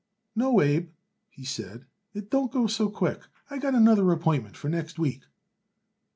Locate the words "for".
4.57-4.67